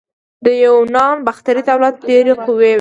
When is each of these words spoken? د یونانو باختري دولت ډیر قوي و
د 0.45 0.47
یونانو 0.63 1.23
باختري 1.27 1.61
دولت 1.69 1.95
ډیر 2.09 2.25
قوي 2.45 2.67
و 2.67 2.69